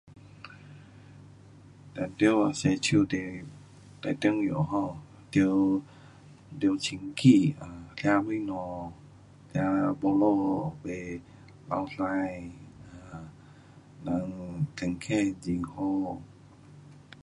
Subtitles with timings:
[2.17, 3.43] 定得洗手是
[4.01, 4.97] 最重要 um
[5.29, 5.81] 得，
[6.59, 7.53] 得清洁
[7.95, 8.91] 吃东西尔
[9.53, 10.91] 吃肚子不漏粪。
[14.03, 14.21] 人
[14.75, 16.19] 身体很好